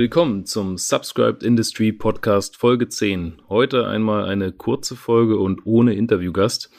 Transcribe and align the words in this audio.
Willkommen 0.00 0.46
zum 0.46 0.78
Subscribed 0.78 1.42
Industry 1.42 1.92
Podcast 1.92 2.56
Folge 2.56 2.88
10. 2.88 3.42
Heute 3.50 3.86
einmal 3.86 4.24
eine 4.24 4.50
kurze 4.50 4.96
Folge 4.96 5.36
und 5.36 5.66
ohne 5.66 5.92
Interviewgast. 5.92 6.70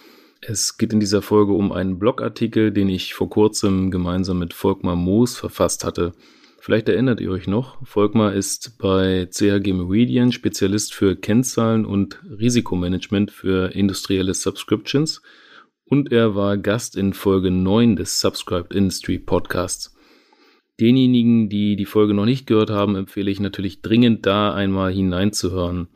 Es 0.41 0.79
geht 0.79 0.91
in 0.91 0.99
dieser 0.99 1.21
Folge 1.21 1.53
um 1.53 1.71
einen 1.71 1.99
Blogartikel, 1.99 2.71
den 2.71 2.89
ich 2.89 3.13
vor 3.13 3.29
kurzem 3.29 3.91
gemeinsam 3.91 4.39
mit 4.39 4.55
Volkmar 4.55 4.95
Moos 4.95 5.37
verfasst 5.37 5.83
hatte. 5.83 6.13
Vielleicht 6.59 6.89
erinnert 6.89 7.21
ihr 7.21 7.29
euch 7.29 7.45
noch, 7.45 7.77
Volkmar 7.85 8.33
ist 8.33 8.79
bei 8.79 9.27
CHG 9.29 9.71
Meridian 9.73 10.31
Spezialist 10.31 10.91
für 10.91 11.15
Kennzahlen 11.15 11.85
und 11.85 12.19
Risikomanagement 12.27 13.29
für 13.29 13.71
industrielle 13.75 14.33
Subscriptions 14.33 15.21
und 15.85 16.11
er 16.11 16.33
war 16.33 16.57
Gast 16.57 16.95
in 16.95 17.13
Folge 17.13 17.51
9 17.51 17.97
des 17.97 18.19
Subscribed 18.19 18.73
Industry 18.73 19.19
Podcasts. 19.19 19.95
Denjenigen, 20.81 21.47
die 21.47 21.75
die 21.75 21.85
Folge 21.85 22.15
noch 22.15 22.25
nicht 22.25 22.47
gehört 22.47 22.71
haben, 22.71 22.95
empfehle 22.95 23.29
ich 23.29 23.39
natürlich 23.39 23.83
dringend 23.83 24.25
da 24.25 24.51
einmal 24.51 24.91
hineinzuhören. 24.91 25.87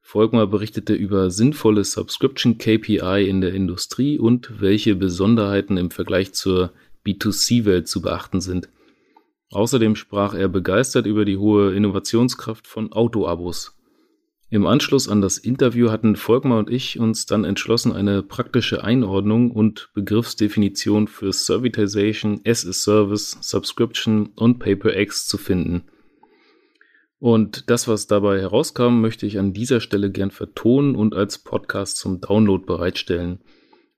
Volkmar 0.00 0.46
berichtete 0.46 0.94
über 0.94 1.30
sinnvolle 1.30 1.82
Subscription 1.82 2.56
KPI 2.56 3.26
in 3.28 3.40
der 3.40 3.52
Industrie 3.52 4.20
und 4.20 4.60
welche 4.60 4.94
Besonderheiten 4.94 5.76
im 5.76 5.90
Vergleich 5.90 6.34
zur 6.34 6.72
B2C-Welt 7.04 7.88
zu 7.88 8.00
beachten 8.00 8.40
sind. 8.40 8.68
Außerdem 9.50 9.96
sprach 9.96 10.34
er 10.34 10.48
begeistert 10.48 11.06
über 11.06 11.24
die 11.24 11.36
hohe 11.36 11.74
Innovationskraft 11.74 12.68
von 12.68 12.92
Autoabos. 12.92 13.76
Im 14.52 14.66
Anschluss 14.66 15.08
an 15.08 15.22
das 15.22 15.38
Interview 15.38 15.90
hatten 15.90 16.14
Volkmar 16.14 16.58
und 16.58 16.68
ich 16.68 16.98
uns 16.98 17.24
dann 17.24 17.44
entschlossen, 17.44 17.90
eine 17.90 18.22
praktische 18.22 18.84
Einordnung 18.84 19.50
und 19.50 19.88
Begriffsdefinition 19.94 21.08
für 21.08 21.32
Servitization, 21.32 22.42
as 22.46 22.66
a 22.66 22.74
Service, 22.74 23.38
Subscription 23.40 24.26
und 24.36 24.58
PaperX 24.58 25.26
zu 25.26 25.38
finden. 25.38 25.84
Und 27.18 27.70
das, 27.70 27.88
was 27.88 28.08
dabei 28.08 28.40
herauskam, 28.42 29.00
möchte 29.00 29.24
ich 29.24 29.38
an 29.38 29.54
dieser 29.54 29.80
Stelle 29.80 30.10
gern 30.10 30.30
vertonen 30.30 30.96
und 30.96 31.14
als 31.14 31.38
Podcast 31.38 31.96
zum 31.96 32.20
Download 32.20 32.66
bereitstellen. 32.66 33.38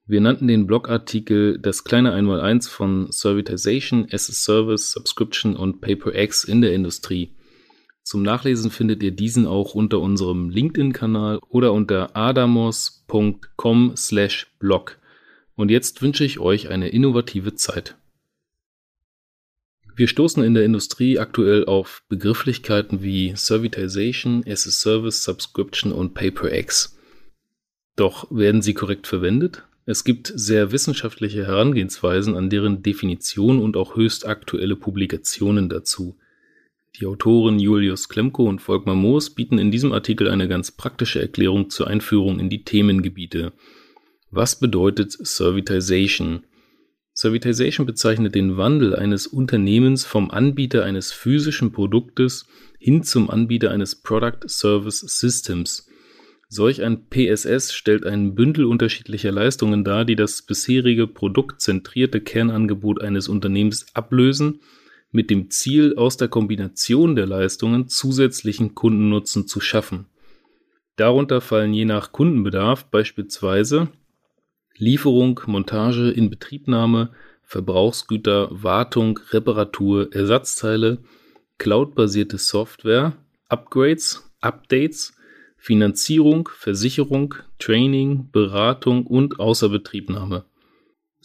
Wir 0.07 0.21
nannten 0.21 0.47
den 0.47 0.67
Blogartikel 0.67 1.59
das 1.59 1.83
kleine 1.83 2.13
Einmaleins 2.13 2.69
von 2.69 3.11
Servitization 3.11 4.07
as 4.09 4.29
a 4.29 4.33
Service, 4.33 4.93
Subscription 4.93 5.57
und 5.57 5.81
PaperX 5.81 6.45
in 6.45 6.61
der 6.61 6.71
Industrie. 6.71 7.35
Zum 8.05 8.21
Nachlesen 8.21 8.69
findet 8.69 9.01
ihr 9.01 9.09
diesen 9.09 9.47
auch 9.47 9.73
unter 9.73 9.99
unserem 9.99 10.51
LinkedIn-Kanal 10.51 11.39
oder 11.49 11.73
unter 11.73 12.15
adamos.com 12.15 13.93
slash 13.97 14.45
blog. 14.59 14.99
Und 15.55 15.71
jetzt 15.71 16.03
wünsche 16.03 16.23
ich 16.23 16.39
euch 16.39 16.69
eine 16.69 16.89
innovative 16.89 17.55
Zeit. 17.55 17.97
Wir 19.95 20.07
stoßen 20.07 20.43
in 20.43 20.53
der 20.53 20.65
Industrie 20.65 21.17
aktuell 21.17 21.65
auf 21.65 22.03
Begrifflichkeiten 22.07 23.01
wie 23.01 23.33
Servitization, 23.35 24.43
as 24.47 24.67
a 24.67 24.71
Service, 24.71 25.23
Subscription 25.23 25.91
und 25.91 26.13
PaperX. 26.13 26.95
Doch 27.95 28.29
werden 28.29 28.61
sie 28.61 28.75
korrekt 28.75 29.07
verwendet? 29.07 29.63
Es 29.87 30.03
gibt 30.03 30.31
sehr 30.35 30.71
wissenschaftliche 30.71 31.47
Herangehensweisen 31.47 32.35
an 32.35 32.51
deren 32.51 32.83
Definition 32.83 33.59
und 33.59 33.75
auch 33.75 33.95
höchst 33.95 34.27
aktuelle 34.27 34.75
Publikationen 34.75 35.69
dazu. 35.69 36.19
Die 36.99 37.05
Autoren 37.07 37.59
Julius 37.59 38.07
Klemko 38.07 38.47
und 38.47 38.61
Volkmar 38.61 38.95
Moos 38.95 39.29
bieten 39.29 39.57
in 39.57 39.69
diesem 39.69 39.91
Artikel 39.91 40.29
eine 40.29 40.47
ganz 40.47 40.71
praktische 40.71 41.19
Erklärung 41.19 41.69
zur 41.69 41.87
Einführung 41.87 42.39
in 42.39 42.49
die 42.49 42.63
Themengebiete. 42.63 43.51
Was 44.31 44.57
bedeutet 44.57 45.11
Servitization? 45.11 46.45
Servitization 47.13 47.85
bezeichnet 47.85 48.33
den 48.33 48.55
Wandel 48.55 48.95
eines 48.95 49.27
Unternehmens 49.27 50.05
vom 50.05 50.31
Anbieter 50.31 50.85
eines 50.85 51.11
physischen 51.11 51.73
Produktes 51.73 52.47
hin 52.79 53.03
zum 53.03 53.29
Anbieter 53.29 53.71
eines 53.71 54.01
Product 54.01 54.47
Service 54.47 54.99
Systems. 54.99 55.89
Solch 56.47 56.81
ein 56.81 57.07
PSS 57.09 57.73
stellt 57.73 58.05
ein 58.05 58.35
Bündel 58.35 58.65
unterschiedlicher 58.65 59.33
Leistungen 59.33 59.83
dar, 59.83 60.05
die 60.05 60.15
das 60.15 60.43
bisherige 60.43 61.07
produktzentrierte 61.07 62.21
Kernangebot 62.21 63.01
eines 63.01 63.27
Unternehmens 63.27 63.87
ablösen, 63.93 64.61
mit 65.15 65.29
dem 65.29 65.49
Ziel, 65.49 65.95
aus 65.95 66.17
der 66.17 66.27
Kombination 66.27 67.15
der 67.15 67.25
Leistungen 67.25 67.87
zusätzlichen 67.87 68.75
Kundennutzen 68.75 69.47
zu 69.47 69.61
schaffen. 69.61 70.07
Darunter 70.97 71.41
fallen 71.41 71.73
je 71.73 71.85
nach 71.85 72.11
Kundenbedarf 72.11 72.85
beispielsweise 72.85 73.87
Lieferung, 74.77 75.39
Montage, 75.47 76.11
Inbetriebnahme, 76.11 77.11
Verbrauchsgüter, 77.43 78.49
Wartung, 78.51 79.19
Reparatur, 79.31 80.13
Ersatzteile, 80.13 80.97
cloudbasierte 81.57 82.37
Software, 82.37 83.13
Upgrades, 83.47 84.29
Updates, 84.41 85.15
Finanzierung, 85.57 86.49
Versicherung, 86.53 87.35
Training, 87.57 88.29
Beratung 88.31 89.07
und 89.07 89.39
Außerbetriebnahme. 89.39 90.43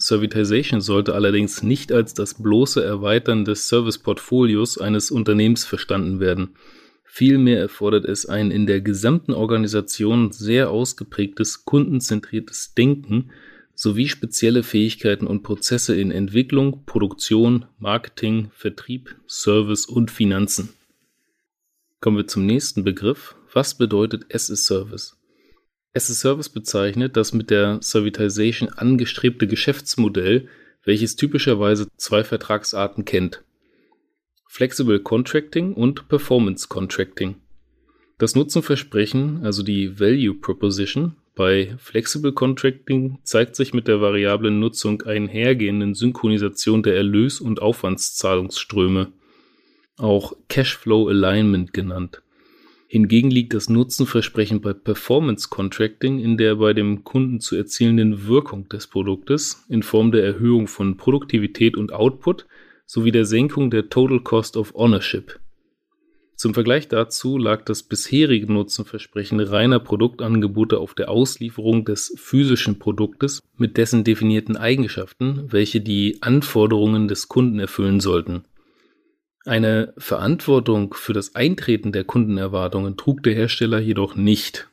Servitization 0.01 0.81
sollte 0.81 1.13
allerdings 1.13 1.61
nicht 1.61 1.91
als 1.91 2.15
das 2.15 2.33
bloße 2.41 2.83
Erweitern 2.83 3.45
des 3.45 3.67
Serviceportfolios 3.67 4.79
eines 4.79 5.11
Unternehmens 5.11 5.63
verstanden 5.63 6.19
werden. 6.19 6.55
Vielmehr 7.03 7.59
erfordert 7.59 8.05
es 8.05 8.25
ein 8.25 8.49
in 8.49 8.65
der 8.65 8.81
gesamten 8.81 9.33
Organisation 9.33 10.31
sehr 10.31 10.71
ausgeprägtes 10.71 11.65
kundenzentriertes 11.65 12.73
Denken 12.73 13.31
sowie 13.75 14.07
spezielle 14.07 14.63
Fähigkeiten 14.63 15.27
und 15.27 15.43
Prozesse 15.43 15.95
in 15.95 16.09
Entwicklung, 16.09 16.83
Produktion, 16.85 17.65
Marketing, 17.77 18.49
Vertrieb, 18.55 19.15
Service 19.27 19.85
und 19.85 20.09
Finanzen. 20.09 20.69
Kommen 21.99 22.17
wir 22.17 22.27
zum 22.27 22.47
nächsten 22.47 22.83
Begriff. 22.83 23.35
Was 23.53 23.77
bedeutet 23.77 24.33
as 24.33 24.49
a 24.49 24.55
Service? 24.55 25.20
As 25.93 26.09
a 26.09 26.13
Service 26.13 26.47
bezeichnet 26.47 27.17
das 27.17 27.33
mit 27.33 27.49
der 27.49 27.79
Servitization 27.81 28.69
angestrebte 28.69 29.45
Geschäftsmodell, 29.45 30.47
welches 30.85 31.17
typischerweise 31.17 31.87
zwei 31.97 32.23
Vertragsarten 32.23 33.03
kennt. 33.03 33.43
Flexible 34.47 34.99
Contracting 34.99 35.73
und 35.73 36.07
Performance 36.07 36.67
Contracting. 36.69 37.35
Das 38.17 38.35
Nutzenversprechen, 38.35 39.43
also 39.43 39.63
die 39.63 39.99
Value 39.99 40.35
Proposition, 40.35 41.15
bei 41.35 41.75
Flexible 41.77 42.33
Contracting 42.33 43.19
zeigt 43.23 43.55
sich 43.55 43.73
mit 43.73 43.87
der 43.87 43.99
variablen 43.99 44.59
Nutzung 44.59 45.01
einhergehenden 45.01 45.93
Synchronisation 45.93 46.83
der 46.83 46.95
Erlös- 46.95 47.41
und 47.41 47.61
Aufwandszahlungsströme, 47.61 49.11
auch 49.97 50.33
Cashflow 50.49 51.09
Alignment 51.09 51.73
genannt. 51.73 52.21
Hingegen 52.93 53.31
liegt 53.31 53.53
das 53.53 53.69
Nutzenversprechen 53.69 54.59
bei 54.59 54.73
Performance 54.73 55.47
Contracting 55.49 56.19
in 56.19 56.35
der 56.35 56.57
bei 56.57 56.73
dem 56.73 57.05
Kunden 57.05 57.39
zu 57.39 57.55
erzielenden 57.55 58.27
Wirkung 58.27 58.67
des 58.67 58.87
Produktes 58.87 59.63
in 59.69 59.81
Form 59.81 60.11
der 60.11 60.25
Erhöhung 60.25 60.67
von 60.67 60.97
Produktivität 60.97 61.77
und 61.77 61.93
Output 61.93 62.47
sowie 62.85 63.13
der 63.13 63.23
Senkung 63.23 63.71
der 63.71 63.87
Total 63.87 64.19
Cost 64.19 64.57
of 64.57 64.75
Ownership. 64.75 65.39
Zum 66.35 66.53
Vergleich 66.53 66.89
dazu 66.89 67.37
lag 67.37 67.63
das 67.63 67.81
bisherige 67.81 68.51
Nutzenversprechen 68.51 69.39
reiner 69.39 69.79
Produktangebote 69.79 70.77
auf 70.77 70.93
der 70.93 71.07
Auslieferung 71.07 71.85
des 71.85 72.13
physischen 72.17 72.77
Produktes 72.77 73.39
mit 73.55 73.77
dessen 73.77 74.03
definierten 74.03 74.57
Eigenschaften, 74.57 75.45
welche 75.49 75.79
die 75.79 76.17
Anforderungen 76.21 77.07
des 77.07 77.29
Kunden 77.29 77.59
erfüllen 77.59 78.01
sollten. 78.01 78.43
Eine 79.45 79.93
Verantwortung 79.97 80.93
für 80.93 81.13
das 81.13 81.33
Eintreten 81.33 81.91
der 81.91 82.03
Kundenerwartungen 82.03 82.95
trug 82.95 83.23
der 83.23 83.33
Hersteller 83.33 83.79
jedoch 83.79 84.15
nicht. 84.15 84.69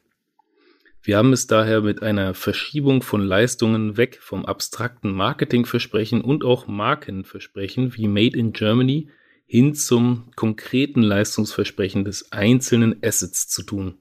Wir 1.03 1.17
haben 1.17 1.33
es 1.33 1.47
daher 1.47 1.81
mit 1.81 2.03
einer 2.03 2.35
Verschiebung 2.35 3.03
von 3.03 3.23
Leistungen 3.23 3.97
weg 3.97 4.19
vom 4.21 4.45
abstrakten 4.45 5.11
Marketingversprechen 5.11 6.21
und 6.21 6.45
auch 6.45 6.67
Markenversprechen 6.67 7.97
wie 7.97 8.09
Made 8.09 8.37
in 8.37 8.53
Germany 8.53 9.09
hin 9.47 9.75
zum 9.75 10.31
konkreten 10.37 11.01
Leistungsversprechen 11.01 12.05
des 12.05 12.31
einzelnen 12.33 12.97
Assets 13.03 13.49
zu 13.49 13.63
tun. 13.63 13.95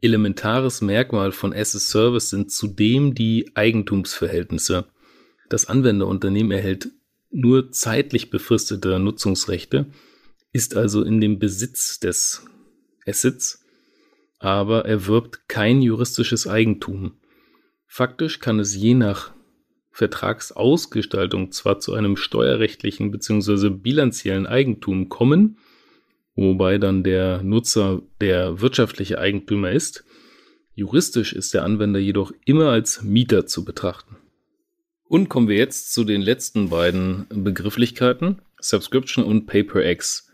Elementares 0.00 0.80
Merkmal 0.80 1.32
von 1.32 1.52
Asset 1.52 1.82
Service 1.82 2.30
sind 2.30 2.50
zudem 2.50 3.14
die 3.14 3.50
Eigentumsverhältnisse. 3.54 4.86
Das 5.50 5.66
Anwenderunternehmen 5.66 6.52
erhält 6.52 6.88
nur 7.32 7.72
zeitlich 7.72 8.30
befristete 8.30 8.98
Nutzungsrechte, 8.98 9.86
ist 10.52 10.76
also 10.76 11.02
in 11.02 11.20
dem 11.20 11.38
Besitz 11.38 11.98
des 11.98 12.44
Assets, 13.06 13.64
aber 14.38 14.84
erwirbt 14.84 15.48
kein 15.48 15.82
juristisches 15.82 16.46
Eigentum. 16.46 17.14
Faktisch 17.86 18.38
kann 18.38 18.60
es 18.60 18.74
je 18.74 18.94
nach 18.94 19.32
Vertragsausgestaltung 19.92 21.52
zwar 21.52 21.78
zu 21.78 21.94
einem 21.94 22.16
steuerrechtlichen 22.16 23.10
bzw. 23.10 23.70
bilanziellen 23.70 24.46
Eigentum 24.46 25.08
kommen, 25.08 25.58
wobei 26.34 26.78
dann 26.78 27.02
der 27.02 27.42
Nutzer 27.42 28.02
der 28.20 28.60
wirtschaftliche 28.60 29.18
Eigentümer 29.18 29.70
ist, 29.70 30.04
juristisch 30.74 31.34
ist 31.34 31.52
der 31.52 31.64
Anwender 31.64 32.00
jedoch 32.00 32.32
immer 32.44 32.70
als 32.70 33.02
Mieter 33.02 33.46
zu 33.46 33.64
betrachten. 33.64 34.16
Und 35.12 35.28
kommen 35.28 35.46
wir 35.46 35.58
jetzt 35.58 35.92
zu 35.92 36.04
den 36.04 36.22
letzten 36.22 36.70
beiden 36.70 37.26
Begrifflichkeiten, 37.28 38.40
Subscription 38.58 39.26
und 39.26 39.44
PaperX. 39.44 40.32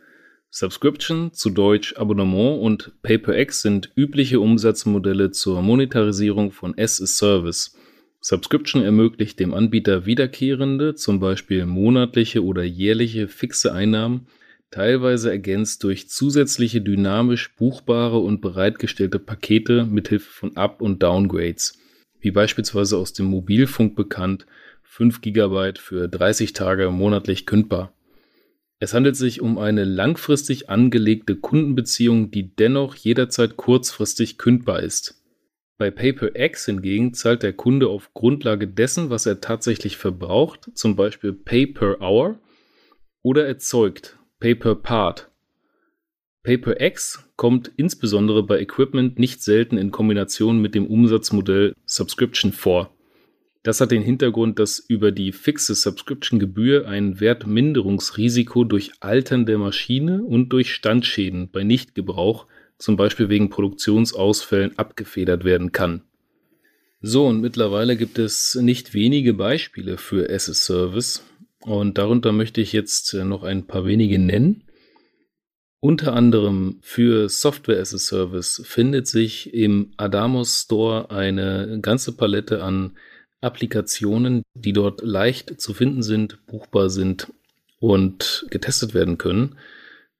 Subscription, 0.50 1.32
zu 1.32 1.50
Deutsch 1.50 1.96
Abonnement 1.96 2.62
und 2.62 2.92
Pay-per-X 3.02 3.62
sind 3.62 3.90
übliche 3.96 4.38
Umsatzmodelle 4.38 5.32
zur 5.32 5.62
Monetarisierung 5.62 6.52
von 6.52 6.78
S 6.78 7.02
as 7.02 7.16
Service. 7.16 7.76
Subscription 8.20 8.84
ermöglicht 8.84 9.40
dem 9.40 9.52
Anbieter 9.52 10.06
wiederkehrende, 10.06 10.94
zum 10.94 11.19
Beispiel 11.19 11.66
monatliche 11.66 12.44
oder 12.44 12.62
jährliche 12.62 13.26
fixe 13.26 13.72
Einnahmen, 13.72 14.28
teilweise 14.70 15.32
ergänzt 15.32 15.82
durch 15.82 16.08
zusätzliche 16.08 16.82
dynamisch 16.82 17.52
buchbare 17.56 18.19
und 18.20 18.40
bereitgestellte 18.40 19.19
Pakete 19.19 19.86
mithilfe 19.86 20.30
von 20.30 20.56
Up- 20.56 20.80
und 20.80 21.02
Downgrades, 21.02 21.76
wie 22.20 22.30
beispielsweise 22.30 22.96
aus 22.96 23.12
dem 23.12 23.26
Mobilfunk 23.26 23.96
bekannt 23.96 24.46
5 24.99 25.21
GB 25.21 25.75
für 25.79 26.09
30 26.09 26.55
Tage 26.55 26.91
monatlich 26.91 27.47
kündbar. 27.47 27.93
Es 28.81 28.95
handelt 28.95 29.15
sich 29.15 29.41
um 29.41 29.56
eine 29.56 29.85
langfristig 29.85 30.71
angelegte 30.71 31.37
Kundenbeziehung, 31.37 32.33
die 32.33 32.56
dennoch 32.56 32.97
jederzeit 32.97 33.56
kurzfristig 33.56 34.39
kündbar 34.39 34.83
ist. 34.83 35.23
Bei 35.77 35.93
Pay-per-X 35.93 36.67
hingegen 36.67 37.15
zahlt 37.15 37.45
der 37.45 37.53
Kunde 37.53 37.87
auf 37.87 38.12
Grundlage 38.12 38.67
dessen, 38.67 39.09
was 39.09 39.25
er 39.25 39.41
tatsächlich 39.41 39.97
verbraucht, 39.97 40.69
zum 40.75 40.97
Beispiel 40.97 41.33
Pay-per-Hour, 41.33 42.41
oder 43.23 43.47
erzeugt, 43.47 44.19
Pay-per-Part. 44.41 45.31
Pay-per-X 46.43 47.25
kommt 47.37 47.71
insbesondere 47.77 48.43
bei 48.43 48.59
Equipment 48.59 49.21
nicht 49.21 49.45
selten 49.45 49.79
in 49.79 49.93
Kombination 49.93 50.61
mit 50.61 50.75
dem 50.75 50.89
Umsatzmodell 50.89 51.77
Subscription 51.87 52.50
vor. 52.50 52.98
Das 53.62 53.81
hat 53.81 53.90
den 53.90 54.02
Hintergrund, 54.02 54.58
dass 54.58 54.78
über 54.78 55.10
die 55.10 55.32
fixe 55.32 55.75
Subscription-Gebühr 55.75 56.87
ein 56.87 57.20
Wertminderungsrisiko 57.20 58.64
durch 58.64 58.93
Altern 59.00 59.46
der 59.46 59.58
Maschine 59.58 60.22
und 60.22 60.50
durch 60.50 60.72
Standschäden 60.72 61.50
bei 61.50 61.64
Nichtgebrauch, 61.64 62.46
zum 62.78 62.96
Beispiel 62.96 63.28
wegen 63.28 63.50
Produktionsausfällen, 63.50 64.78
abgefedert 64.78 65.44
werden 65.44 65.72
kann. 65.72 66.02
So, 67.00 67.26
und 67.26 67.40
mittlerweile 67.40 67.96
gibt 67.96 68.19
es 68.19 68.55
nicht 68.56 68.94
wenige 68.94 69.34
Beispiele 69.34 69.99
für 69.99 70.28
as 70.31 70.49
a 70.49 70.54
Service 70.54 71.25
und 71.61 71.99
darunter 71.99 72.32
möchte 72.32 72.61
ich 72.61 72.72
jetzt 72.72 73.12
noch 73.14 73.43
ein 73.43 73.66
paar 73.66 73.84
wenige 73.84 74.19
nennen. 74.19 74.64
Unter 75.81 76.14
anderem 76.14 76.78
für 76.82 77.28
Software 77.28 77.81
as 77.81 77.94
a 77.94 77.99
Service 77.99 78.62
findet 78.64 79.06
sich 79.06 79.54
im 79.54 79.93
Adamos 79.96 80.62
Store 80.62 81.11
eine 81.11 81.78
ganze 81.81 82.16
Palette 82.16 82.64
an 82.64 82.96
Applikationen, 83.40 84.43
die 84.55 84.73
dort 84.73 85.02
leicht 85.02 85.61
zu 85.61 85.75
finden 85.75 86.02
sind, 86.02 86.44
buchbar 86.46 86.90
sind 86.90 87.32
und 87.81 88.46
getestet 88.50 88.94
werden 88.94 89.19
können. 89.19 89.56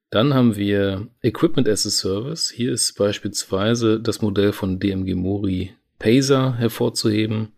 Dann 0.09 0.33
haben 0.33 0.55
wir 0.55 1.07
Equipment 1.21 1.67
as 1.67 1.85
a 1.85 1.89
Service. 1.89 2.49
Hier 2.49 2.71
ist 2.71 2.93
beispielsweise 2.97 3.99
das 3.99 4.21
Modell 4.21 4.53
von 4.53 4.79
DMG 4.79 5.15
Mori 5.15 5.73
Pacer 5.99 6.55
hervorzuheben. 6.57 7.49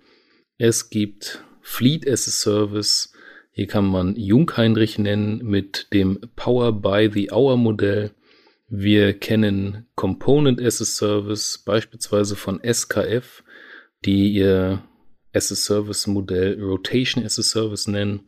Es 0.57 0.89
gibt 0.89 1.43
Fleet 1.61 2.07
as 2.09 2.27
a 2.27 2.31
Service. 2.31 3.13
Hier 3.51 3.67
kann 3.67 3.85
man 3.85 4.15
Jungheinrich 4.15 4.97
nennen 4.97 5.45
mit 5.45 5.87
dem 5.93 6.19
Power 6.35 6.73
by 6.73 7.09
the 7.13 7.31
Hour 7.31 7.57
Modell. 7.57 8.11
Wir 8.67 9.13
kennen 9.13 9.85
Component 9.95 10.61
as 10.61 10.81
a 10.81 10.85
Service, 10.85 11.61
beispielsweise 11.65 12.35
von 12.35 12.59
SKF, 12.63 13.43
die 14.05 14.33
ihr 14.33 14.81
as-a-Service-Modell 15.33 16.61
Rotation 16.61 17.23
as-a-Service 17.23 17.87
nennen. 17.87 18.21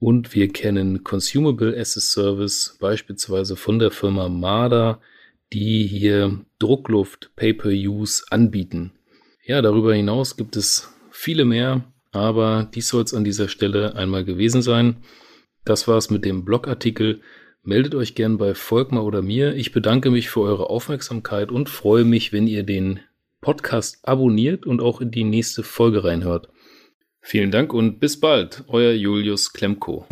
Und 0.00 0.34
wir 0.34 0.48
kennen 0.52 1.02
Consumable 1.02 1.76
as-a-Service, 1.76 2.76
beispielsweise 2.80 3.56
von 3.56 3.78
der 3.78 3.90
Firma 3.90 4.28
Marder, 4.28 5.00
die 5.52 5.86
hier 5.86 6.44
Druckluft 6.58 7.30
Pay-per-Use 7.36 8.24
anbieten. 8.30 8.92
Ja, 9.44 9.62
darüber 9.62 9.94
hinaus 9.94 10.36
gibt 10.36 10.56
es 10.56 10.92
viele 11.10 11.44
mehr, 11.44 11.84
aber 12.12 12.70
dies 12.74 12.88
soll 12.88 13.02
es 13.02 13.14
an 13.14 13.24
dieser 13.24 13.48
Stelle 13.48 13.96
einmal 13.96 14.24
gewesen 14.24 14.62
sein. 14.62 14.96
Das 15.64 15.88
war's 15.88 16.10
mit 16.10 16.24
dem 16.24 16.44
Blogartikel. 16.44 17.20
Meldet 17.62 17.94
euch 17.94 18.14
gern 18.14 18.38
bei 18.38 18.54
Volkmar 18.54 19.04
oder 19.04 19.20
mir. 19.20 19.54
Ich 19.54 19.72
bedanke 19.72 20.10
mich 20.10 20.30
für 20.30 20.40
eure 20.40 20.70
Aufmerksamkeit 20.70 21.50
und 21.50 21.68
freue 21.68 22.04
mich, 22.04 22.32
wenn 22.32 22.46
ihr 22.46 22.62
den 22.62 23.00
Podcast 23.40 23.98
abonniert 24.02 24.66
und 24.66 24.80
auch 24.80 25.00
in 25.00 25.10
die 25.10 25.24
nächste 25.24 25.62
Folge 25.62 26.04
reinhört. 26.04 26.48
Vielen 27.20 27.50
Dank 27.50 27.72
und 27.72 28.00
bis 28.00 28.18
bald, 28.18 28.64
euer 28.68 28.92
Julius 28.92 29.52
Klemko. 29.52 30.06